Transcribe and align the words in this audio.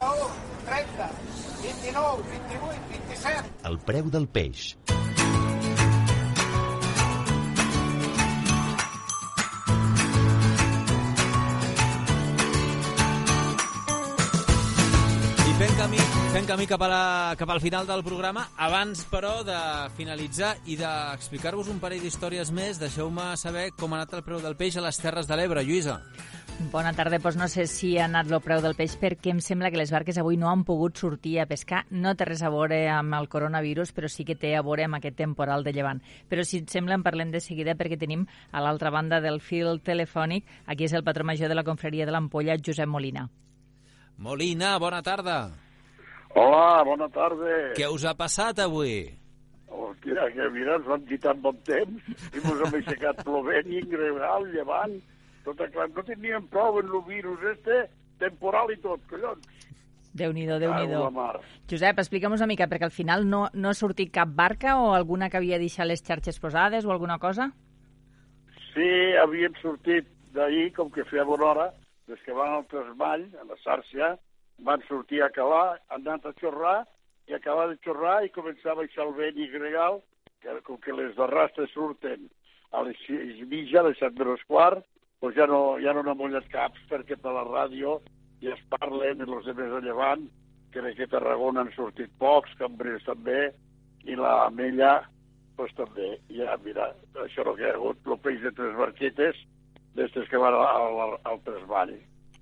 30, 0.00 1.10
29, 1.60 2.22
28, 2.30 2.80
27. 3.08 3.50
El 3.66 3.78
preu 3.82 4.06
del 4.14 4.28
peix. 4.30 4.76
I 15.42 15.56
fent 15.58 15.74
camí, 15.80 15.98
fent 16.30 16.46
camí 16.46 16.68
cap, 16.70 16.78
a 16.78 16.86
la, 16.86 17.34
cap 17.34 17.50
al 17.50 17.58
final 17.58 17.90
del 17.90 18.06
programa, 18.06 18.46
abans, 18.54 19.02
però, 19.10 19.42
de 19.42 19.58
finalitzar 19.98 20.54
i 20.70 20.78
d'explicar-vos 20.78 21.74
un 21.74 21.82
parell 21.82 22.06
d'històries 22.06 22.54
més, 22.54 22.78
deixeu-me 22.78 23.32
saber 23.34 23.72
com 23.74 23.90
ha 23.90 24.04
anat 24.04 24.14
el 24.20 24.22
preu 24.22 24.38
del 24.46 24.54
peix 24.54 24.78
a 24.78 24.86
les 24.86 25.02
Terres 25.02 25.26
de 25.26 25.42
l'Ebre. 25.42 25.66
Lluïsa. 25.66 25.98
Bona 26.58 26.90
tarda. 26.92 27.20
Doncs 27.22 27.36
no 27.38 27.46
sé 27.46 27.68
si 27.70 27.92
ha 27.98 28.08
anat 28.08 28.26
el 28.34 28.40
preu 28.42 28.58
del 28.60 28.74
peix 28.74 28.96
perquè 28.98 29.30
em 29.30 29.38
sembla 29.40 29.70
que 29.70 29.78
les 29.78 29.92
barques 29.94 30.16
avui 30.18 30.36
no 30.36 30.48
han 30.50 30.64
pogut 30.66 30.98
sortir 30.98 31.36
a 31.38 31.46
pescar. 31.46 31.84
No 31.90 32.16
té 32.18 32.26
res 32.26 32.42
a 32.42 32.50
veure 32.50 32.80
amb 32.90 33.14
el 33.14 33.28
coronavirus, 33.30 33.92
però 33.94 34.10
sí 34.10 34.26
que 34.26 34.34
té 34.34 34.56
a 34.58 34.62
veure 34.66 34.84
amb 34.84 34.98
aquest 34.98 35.16
temporal 35.16 35.62
de 35.62 35.72
llevant. 35.72 36.02
Però 36.28 36.42
si 36.42 36.58
et 36.58 36.74
sembla 36.74 36.98
en 36.98 37.04
parlem 37.06 37.30
de 37.30 37.40
seguida 37.40 37.76
perquè 37.78 37.96
tenim 38.00 38.26
a 38.50 38.62
l'altra 38.64 38.90
banda 38.90 39.20
del 39.22 39.38
fil 39.40 39.78
telefònic, 39.86 40.44
aquí 40.66 40.88
és 40.88 40.96
el 40.98 41.04
patró 41.06 41.24
major 41.24 41.48
de 41.48 41.54
la 41.54 41.64
confraria 41.64 42.06
de 42.06 42.12
l'Ampolla, 42.12 42.58
Josep 42.58 42.90
Molina. 42.90 43.28
Molina, 44.18 44.76
bona 44.82 44.98
tarda. 45.02 45.38
Hola, 46.34 46.82
bona 46.84 47.06
tarda. 47.08 47.76
Què 47.78 47.86
us 47.86 48.04
ha 48.04 48.16
passat 48.18 48.58
avui? 48.66 49.06
Hòstia, 49.70 50.26
que 50.34 50.50
mira, 50.50 50.74
ens 50.80 50.90
vam 50.90 51.06
dir 51.06 51.20
tan 51.22 51.38
bon 51.40 51.56
temps 51.62 52.10
i 52.34 52.42
ens 52.42 52.66
hem 52.66 52.76
aixecat 52.80 53.22
plovent 53.22 53.70
i 53.70 53.78
ingregal, 53.78 54.50
llevant. 54.50 54.98
Tot 55.48 55.72
clar, 55.72 55.88
no 55.94 56.04
teníem 56.04 56.44
prou 56.52 56.80
en 56.82 56.90
el 56.92 57.04
virus 57.06 57.44
este, 57.54 57.86
temporal 58.20 58.72
i 58.74 58.76
tot, 58.82 59.00
collons. 59.08 59.46
Déu-n'hi-do, 60.18 60.58
déu-n'hi-do. 60.58 61.00
la 61.04 61.10
mar. 61.14 61.40
Josep, 61.70 62.00
explica'm 62.02 62.34
una 62.34 62.48
mica, 62.50 62.66
perquè 62.68 62.88
al 62.88 62.94
final 62.94 63.24
no, 63.28 63.46
no 63.54 63.70
ha 63.70 63.78
sortit 63.78 64.10
cap 64.12 64.30
barca 64.34 64.76
o 64.80 64.92
alguna 64.96 65.30
que 65.30 65.38
havia 65.40 65.60
deixat 65.62 65.88
les 65.88 66.02
xarxes 66.04 66.40
posades 66.42 66.84
o 66.84 66.92
alguna 66.92 67.18
cosa? 67.22 67.50
Sí, 68.72 68.88
havíem 69.22 69.54
sortit 69.62 70.08
d'ahir, 70.34 70.72
com 70.76 70.90
que 70.90 71.06
feia 71.08 71.24
bona 71.28 71.48
hora, 71.52 71.68
des 72.10 72.20
que 72.24 72.34
van 72.36 72.56
al 72.56 72.66
Tresmall, 72.68 73.28
a 73.40 73.46
la 73.48 73.56
xarxa, 73.62 74.16
van 74.66 74.82
sortir 74.88 75.22
a 75.22 75.30
calar, 75.30 75.78
han 75.88 76.04
anat 76.04 76.26
a 76.26 76.34
xorrar, 76.40 76.82
i 77.28 77.34
acabar 77.36 77.68
de 77.70 77.78
xorrar 77.84 78.18
i 78.24 78.32
començar 78.34 78.72
a 78.72 78.80
baixar 78.82 79.06
el 79.06 79.14
vent 79.16 79.38
i 79.38 79.48
gregal, 79.52 80.00
que 80.42 80.60
com 80.66 80.78
que 80.80 80.94
les 80.96 81.18
arrastres 81.18 81.72
surten 81.74 82.28
a 82.72 82.82
les 82.86 82.98
sis 83.04 83.40
i 83.42 83.46
mitja, 83.48 83.80
a 83.80 83.88
les 83.88 83.98
set 84.00 84.16
menys 84.18 84.44
quart, 84.48 84.84
doncs 85.22 85.36
ja 85.36 85.46
no, 85.50 85.60
ja 85.82 85.92
no 85.94 86.02
n'han 86.06 86.18
mullat 86.18 86.46
caps, 86.52 86.80
perquè 86.90 87.16
per 87.20 87.32
la 87.34 87.44
ràdio 87.48 87.98
ja 88.42 88.52
es 88.54 88.62
parlen, 88.70 89.18
i 89.18 89.26
els 89.26 89.46
de 89.48 89.54
més 89.58 89.72
a 89.74 89.80
llevant, 89.82 90.28
que 90.72 90.82
aquest 90.84 91.10
Tarragona 91.10 91.64
han 91.64 91.72
sortit 91.74 92.10
pocs, 92.20 92.52
Cambrils 92.60 93.04
també, 93.06 93.48
i 94.06 94.14
la 94.14 94.50
Mella, 94.54 95.00
doncs 95.58 95.74
també. 95.74 96.12
Ja, 96.30 96.54
mira, 96.64 96.92
això 97.24 97.42
és 97.42 97.46
el 97.48 97.56
que 97.56 97.64
hi 97.64 97.70
ha 97.70 97.74
hagut, 97.74 97.98
el 98.06 98.18
peix 98.22 98.42
de 98.44 98.52
tres 98.54 98.76
barquetes, 98.78 99.40
d'estes 99.98 100.28
que 100.30 100.38
van 100.38 100.54
al, 100.54 101.00
al, 101.02 101.16
al 101.26 101.40
Tresvall, 101.46 101.96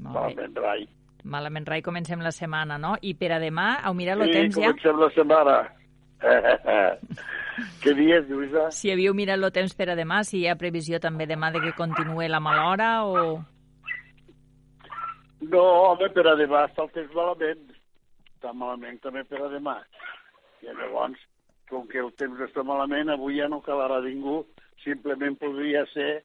malament 0.00 0.56
rai. 0.56 0.86
Malament 1.28 1.68
rai, 1.68 1.82
comencem 1.84 2.22
la 2.24 2.32
setmana, 2.34 2.78
no? 2.80 2.96
I 3.02 3.12
per 3.14 3.34
a 3.36 3.42
demà, 3.42 3.68
heu 3.86 3.94
mirat 3.94 4.22
el 4.24 4.32
Sí, 4.32 4.38
temps 4.40 4.56
ja? 4.56 4.72
comencem 4.72 5.02
la 5.02 5.10
setmana. 5.14 5.58
Què 7.82 7.92
dies, 7.96 8.24
Lluïsa? 8.28 8.68
Si 8.72 8.92
havíeu 8.92 9.14
mirat 9.16 9.40
el 9.40 9.52
temps 9.52 9.74
per 9.76 9.90
a 9.92 9.96
demà, 9.98 10.22
si 10.24 10.40
hi 10.40 10.46
ha 10.48 10.58
previsió 10.60 11.00
també 11.02 11.26
demà 11.28 11.50
de 11.52 11.60
que 11.64 11.74
continuï 11.76 12.30
la 12.30 12.40
mala 12.40 12.64
hora 12.70 12.90
o... 13.04 13.24
No, 15.42 15.62
home, 15.90 16.08
per 16.14 16.24
a 16.30 16.36
demà 16.38 16.64
està 16.68 16.86
el 16.86 16.92
temps 16.94 17.14
malament. 17.18 17.62
Està 18.36 18.52
malament 18.56 18.98
també 19.04 19.24
per 19.28 19.42
a 19.42 19.50
demà. 19.52 19.76
I 20.62 20.70
llavors, 20.70 21.20
com 21.68 21.88
que 21.90 22.00
el 22.00 22.12
temps 22.20 22.40
està 22.46 22.64
malament, 22.64 23.10
avui 23.12 23.40
ja 23.40 23.48
no 23.50 23.60
calarà 23.66 24.00
ningú, 24.04 24.42
simplement 24.84 25.36
podria 25.40 25.84
ser 25.92 26.22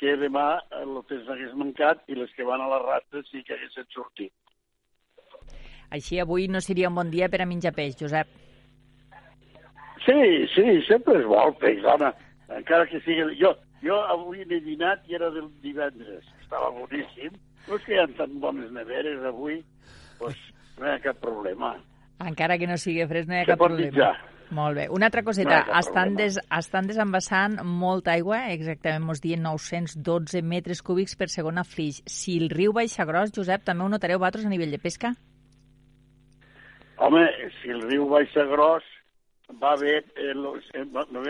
que 0.00 0.14
demà 0.16 0.46
el 0.80 1.00
temps 1.10 1.28
hagués 1.28 1.56
mancat 1.60 2.06
i 2.08 2.16
les 2.16 2.30
que 2.36 2.46
van 2.48 2.62
a 2.64 2.70
la 2.70 2.78
rastre 2.86 3.20
sí 3.28 3.42
que 3.44 3.58
haguessin 3.58 3.90
sortit. 3.92 4.32
Així 5.90 6.20
avui 6.22 6.46
no 6.48 6.62
seria 6.62 6.88
un 6.88 6.96
bon 6.96 7.10
dia 7.10 7.28
per 7.28 7.42
a 7.42 7.48
menjar 7.50 7.74
peix, 7.76 7.98
Josep. 7.98 8.30
Sí, 10.06 10.46
sí, 10.54 10.64
sempre 10.88 11.18
és 11.20 11.26
bo 11.28 11.38
el 11.46 11.54
peix, 11.60 11.82
dona. 11.84 12.12
Encara 12.56 12.86
que 12.90 13.00
sigui... 13.04 13.34
Jo, 13.40 13.52
jo 13.84 13.98
avui 14.12 14.44
n'he 14.48 14.60
dinat 14.64 15.04
i 15.08 15.14
era 15.18 15.28
del 15.34 15.50
divendres. 15.62 16.24
Estava 16.42 16.70
boníssim. 16.74 17.36
No 17.68 17.76
és 17.76 17.84
que 17.84 17.94
hi 17.94 18.00
ha 18.00 18.06
tan 18.18 18.38
bones 18.40 18.70
neveres 18.72 19.20
avui, 19.28 19.60
doncs 20.18 20.40
no 20.80 20.86
hi 20.88 20.94
ha 20.96 21.02
cap 21.04 21.20
problema. 21.22 21.74
Encara 22.24 22.56
que 22.60 22.66
no 22.68 22.76
sigui 22.80 23.04
fresc, 23.08 23.28
no 23.28 23.36
hi 23.36 23.42
ha 23.42 23.46
Se 23.46 23.52
cap 23.54 23.60
problema. 23.66 23.90
mitjar. 23.92 24.12
Molt 24.50 24.74
bé. 24.80 24.88
Una 24.90 25.06
altra 25.06 25.20
No 25.22 25.26
coseta. 25.28 25.60
cap 25.68 25.76
estan, 25.78 26.16
des, 26.18 26.40
estan 26.58 26.88
desembassant 26.88 27.60
molta 27.62 28.16
aigua, 28.16 28.48
exactament 28.50 29.04
mos 29.06 29.20
dient 29.22 29.44
912 29.44 30.42
metres 30.42 30.82
cúbics 30.82 31.14
per 31.16 31.28
segon 31.30 31.58
a 31.58 31.64
Flix. 31.64 32.02
Si 32.06 32.34
el 32.40 32.48
riu 32.50 32.72
baixa 32.72 33.04
gros, 33.06 33.30
Josep, 33.36 33.62
també 33.62 33.84
ho 33.84 33.88
notareu 33.92 34.18
vosaltres 34.18 34.46
a 34.46 34.50
nivell 34.50 34.72
de 34.74 34.80
pesca? 34.82 35.12
Home, 36.98 37.22
si 37.62 37.70
el 37.72 37.80
riu 37.88 38.08
baixa 38.10 38.42
gros, 38.50 38.82
va 39.62 39.76
bé, 39.76 39.96
eh, 40.16 40.34
lo, 40.34 40.56
eh, 40.56 40.84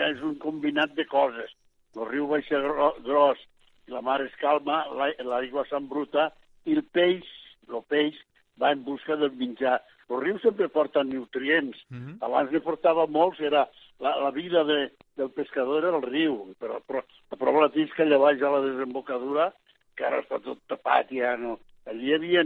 és 0.09 0.21
un 0.21 0.35
combinat 0.39 0.93
de 0.97 1.05
coses. 1.05 1.51
El 1.95 2.05
riu 2.07 2.27
baixa 2.27 2.59
gro, 2.63 2.93
gros 3.03 3.39
la 3.87 4.01
mar 4.01 4.21
es 4.21 4.33
calma, 4.39 4.85
la- 4.95 5.13
l'aigua 5.23 5.65
s'embruta 5.67 6.31
i 6.65 6.73
el 6.77 6.83
peix, 6.83 7.25
el 7.67 7.81
peix, 7.89 8.15
va 8.61 8.71
en 8.71 8.83
busca 8.83 9.15
del 9.15 9.31
menjar. 9.35 9.81
Els 10.11 10.23
rius 10.23 10.41
sempre 10.41 10.67
porten 10.69 11.09
nutrients. 11.09 11.77
Mhm. 11.89 12.17
Abans 12.21 12.51
ne 12.51 12.59
portava 12.59 13.07
molts, 13.07 13.39
era 13.39 13.67
la, 13.99 14.15
la 14.19 14.31
vida 14.31 14.63
de, 14.63 14.91
del 15.15 15.29
pescador 15.31 15.83
era 15.83 15.95
el 15.97 16.03
riu, 16.03 16.53
però, 16.59 16.79
però 16.87 17.01
el 17.31 17.37
problema 17.37 17.71
és 17.75 17.91
que 17.95 18.03
allà 18.03 18.19
baix 18.19 18.41
a 18.41 18.49
la 18.51 18.61
desembocadura, 18.61 19.53
que 19.95 20.05
ara 20.05 20.21
està 20.21 20.39
tot 20.43 20.59
tapat, 20.67 21.09
ja 21.11 21.35
no... 21.37 21.59
Allí 21.89 22.11
hi 22.11 22.13
havia 22.13 22.43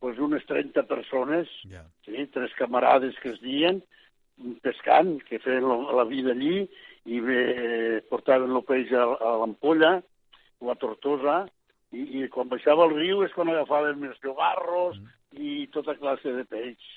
pues, 0.00 0.18
unes 0.18 0.44
30 0.46 0.82
persones 0.88 1.48
Ja. 1.68 1.82
sí, 2.06 2.26
tres 2.32 2.52
camarades 2.56 3.14
que 3.20 3.30
es 3.34 3.40
dien, 3.42 3.82
pescant, 4.64 5.16
que 5.28 5.40
feien 5.42 5.66
la, 5.68 6.04
vida 6.08 6.34
allí, 6.34 6.64
i 7.10 7.20
bé, 7.24 7.40
portaven 8.10 8.52
el 8.52 8.64
peix 8.68 8.92
a, 8.92 9.06
a 9.06 9.34
l'ampolla 9.42 9.96
o 10.60 10.70
a 10.72 10.76
Tortosa, 10.80 11.42
i, 11.92 12.04
i 12.20 12.28
quan 12.30 12.50
baixava 12.50 12.86
el 12.86 12.94
riu 12.96 13.24
és 13.26 13.34
quan 13.34 13.50
agafaven 13.50 13.98
més 14.02 14.18
llobarros 14.24 15.00
i 15.38 15.66
tota 15.74 15.96
classe 15.98 16.32
de 16.36 16.46
peix. 16.50 16.90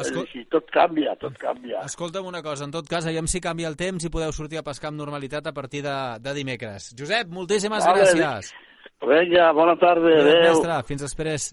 Escol 0.00 0.22
així, 0.22 0.44
tot 0.52 0.68
canvia, 0.70 1.16
tot 1.18 1.34
canvia. 1.40 1.80
Escolta'm 1.82 2.28
una 2.30 2.44
cosa, 2.46 2.66
en 2.68 2.74
tot 2.74 2.86
cas, 2.88 3.08
aviam 3.10 3.26
si 3.26 3.40
canvia 3.42 3.70
el 3.70 3.78
temps 3.80 4.04
i 4.06 4.12
podeu 4.12 4.30
sortir 4.32 4.60
a 4.60 4.66
pescar 4.66 4.92
amb 4.92 5.00
normalitat 5.02 5.48
a 5.50 5.54
partir 5.56 5.82
de, 5.86 5.96
de 6.22 6.34
dimecres. 6.36 6.92
Josep, 6.98 7.32
moltíssimes 7.34 7.86
Vale, 7.88 8.04
gràcies. 8.06 8.52
Vinga, 9.00 9.48
bona 9.56 9.74
tarda, 9.80 10.12
Adéu, 10.12 10.28
adéu. 10.28 10.42
mestre, 10.44 10.76
fins 10.86 11.02
després. 11.06 11.48